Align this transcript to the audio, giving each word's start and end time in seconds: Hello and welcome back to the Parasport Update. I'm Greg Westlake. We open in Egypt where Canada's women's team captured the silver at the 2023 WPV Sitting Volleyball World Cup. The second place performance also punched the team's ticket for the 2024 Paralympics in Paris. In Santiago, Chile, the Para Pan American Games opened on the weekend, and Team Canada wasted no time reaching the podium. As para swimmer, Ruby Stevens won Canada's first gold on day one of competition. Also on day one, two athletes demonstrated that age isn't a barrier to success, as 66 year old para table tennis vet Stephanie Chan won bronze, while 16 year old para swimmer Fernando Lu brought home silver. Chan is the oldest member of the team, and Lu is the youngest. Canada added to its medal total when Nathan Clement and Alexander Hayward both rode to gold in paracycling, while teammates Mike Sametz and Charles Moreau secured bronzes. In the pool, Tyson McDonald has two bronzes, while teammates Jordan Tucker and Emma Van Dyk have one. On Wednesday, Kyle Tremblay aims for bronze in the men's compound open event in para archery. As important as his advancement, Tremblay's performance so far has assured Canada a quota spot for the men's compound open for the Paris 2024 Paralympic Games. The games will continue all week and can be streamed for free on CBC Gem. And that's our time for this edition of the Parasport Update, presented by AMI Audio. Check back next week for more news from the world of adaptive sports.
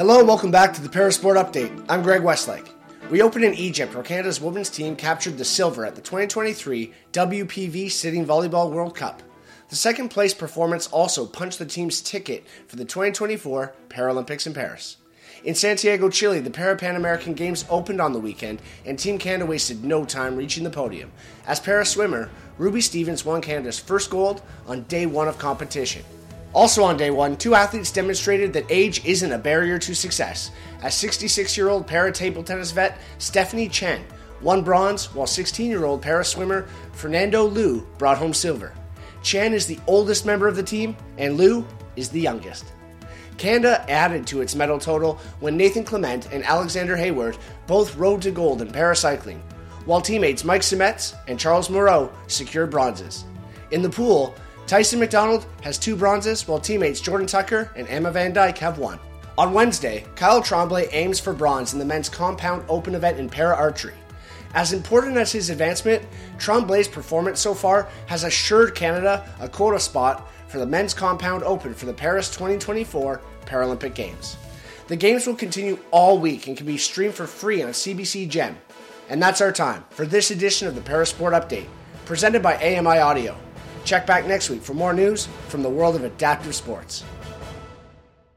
Hello 0.00 0.18
and 0.18 0.26
welcome 0.26 0.50
back 0.50 0.72
to 0.72 0.80
the 0.80 0.88
Parasport 0.88 1.36
Update. 1.36 1.84
I'm 1.86 2.02
Greg 2.02 2.22
Westlake. 2.22 2.72
We 3.10 3.20
open 3.20 3.44
in 3.44 3.52
Egypt 3.52 3.92
where 3.92 4.02
Canada's 4.02 4.40
women's 4.40 4.70
team 4.70 4.96
captured 4.96 5.36
the 5.36 5.44
silver 5.44 5.84
at 5.84 5.94
the 5.94 6.00
2023 6.00 6.90
WPV 7.12 7.90
Sitting 7.90 8.24
Volleyball 8.24 8.70
World 8.70 8.96
Cup. 8.96 9.22
The 9.68 9.76
second 9.76 10.08
place 10.08 10.32
performance 10.32 10.86
also 10.86 11.26
punched 11.26 11.58
the 11.58 11.66
team's 11.66 12.00
ticket 12.00 12.46
for 12.66 12.76
the 12.76 12.86
2024 12.86 13.74
Paralympics 13.90 14.46
in 14.46 14.54
Paris. 14.54 14.96
In 15.44 15.54
Santiago, 15.54 16.08
Chile, 16.08 16.40
the 16.40 16.48
Para 16.48 16.76
Pan 16.76 16.96
American 16.96 17.34
Games 17.34 17.66
opened 17.68 18.00
on 18.00 18.14
the 18.14 18.20
weekend, 18.20 18.62
and 18.86 18.98
Team 18.98 19.18
Canada 19.18 19.44
wasted 19.44 19.84
no 19.84 20.06
time 20.06 20.34
reaching 20.34 20.64
the 20.64 20.70
podium. 20.70 21.12
As 21.46 21.60
para 21.60 21.84
swimmer, 21.84 22.30
Ruby 22.56 22.80
Stevens 22.80 23.26
won 23.26 23.42
Canada's 23.42 23.78
first 23.78 24.08
gold 24.08 24.40
on 24.66 24.84
day 24.84 25.04
one 25.04 25.28
of 25.28 25.36
competition. 25.36 26.02
Also 26.52 26.82
on 26.82 26.96
day 26.96 27.10
one, 27.10 27.36
two 27.36 27.54
athletes 27.54 27.92
demonstrated 27.92 28.52
that 28.52 28.66
age 28.68 29.04
isn't 29.04 29.32
a 29.32 29.38
barrier 29.38 29.78
to 29.78 29.94
success, 29.94 30.50
as 30.82 30.94
66 30.94 31.56
year 31.56 31.68
old 31.68 31.86
para 31.86 32.10
table 32.10 32.42
tennis 32.42 32.72
vet 32.72 32.98
Stephanie 33.18 33.68
Chan 33.68 34.04
won 34.42 34.62
bronze, 34.62 35.14
while 35.14 35.26
16 35.26 35.70
year 35.70 35.84
old 35.84 36.02
para 36.02 36.24
swimmer 36.24 36.66
Fernando 36.92 37.44
Lu 37.44 37.86
brought 37.98 38.18
home 38.18 38.34
silver. 38.34 38.72
Chan 39.22 39.52
is 39.52 39.66
the 39.66 39.78
oldest 39.86 40.26
member 40.26 40.48
of 40.48 40.56
the 40.56 40.62
team, 40.62 40.96
and 41.18 41.36
Lu 41.36 41.66
is 41.96 42.08
the 42.08 42.20
youngest. 42.20 42.72
Canada 43.36 43.84
added 43.90 44.26
to 44.26 44.42
its 44.42 44.54
medal 44.54 44.78
total 44.78 45.18
when 45.40 45.56
Nathan 45.56 45.84
Clement 45.84 46.28
and 46.32 46.44
Alexander 46.44 46.96
Hayward 46.96 47.38
both 47.66 47.96
rode 47.96 48.22
to 48.22 48.30
gold 48.30 48.60
in 48.60 48.68
paracycling, 48.68 49.40
while 49.86 50.00
teammates 50.00 50.44
Mike 50.44 50.62
Sametz 50.62 51.14
and 51.28 51.38
Charles 51.38 51.70
Moreau 51.70 52.12
secured 52.26 52.70
bronzes. 52.70 53.24
In 53.70 53.82
the 53.82 53.88
pool, 53.88 54.34
Tyson 54.70 55.00
McDonald 55.00 55.46
has 55.62 55.78
two 55.78 55.96
bronzes, 55.96 56.46
while 56.46 56.60
teammates 56.60 57.00
Jordan 57.00 57.26
Tucker 57.26 57.72
and 57.74 57.88
Emma 57.88 58.12
Van 58.12 58.32
Dyk 58.32 58.56
have 58.58 58.78
one. 58.78 59.00
On 59.36 59.52
Wednesday, 59.52 60.04
Kyle 60.14 60.40
Tremblay 60.40 60.86
aims 60.92 61.18
for 61.18 61.32
bronze 61.32 61.72
in 61.72 61.80
the 61.80 61.84
men's 61.84 62.08
compound 62.08 62.64
open 62.68 62.94
event 62.94 63.18
in 63.18 63.28
para 63.28 63.56
archery. 63.56 63.96
As 64.54 64.72
important 64.72 65.16
as 65.16 65.32
his 65.32 65.50
advancement, 65.50 66.04
Tremblay's 66.38 66.86
performance 66.86 67.40
so 67.40 67.52
far 67.52 67.88
has 68.06 68.22
assured 68.22 68.76
Canada 68.76 69.28
a 69.40 69.48
quota 69.48 69.80
spot 69.80 70.30
for 70.46 70.58
the 70.58 70.66
men's 70.66 70.94
compound 70.94 71.42
open 71.42 71.74
for 71.74 71.86
the 71.86 71.92
Paris 71.92 72.30
2024 72.30 73.20
Paralympic 73.46 73.96
Games. 73.96 74.36
The 74.86 74.94
games 74.94 75.26
will 75.26 75.34
continue 75.34 75.80
all 75.90 76.16
week 76.16 76.46
and 76.46 76.56
can 76.56 76.66
be 76.66 76.78
streamed 76.78 77.14
for 77.14 77.26
free 77.26 77.60
on 77.60 77.70
CBC 77.70 78.28
Gem. 78.28 78.56
And 79.08 79.20
that's 79.20 79.40
our 79.40 79.50
time 79.50 79.82
for 79.90 80.06
this 80.06 80.30
edition 80.30 80.68
of 80.68 80.76
the 80.76 80.80
Parasport 80.80 81.32
Update, 81.32 81.66
presented 82.04 82.40
by 82.40 82.54
AMI 82.54 82.98
Audio. 83.00 83.36
Check 83.84 84.06
back 84.06 84.26
next 84.26 84.50
week 84.50 84.62
for 84.62 84.74
more 84.74 84.92
news 84.92 85.28
from 85.48 85.62
the 85.62 85.70
world 85.70 85.96
of 85.96 86.04
adaptive 86.04 86.54
sports. 86.54 87.04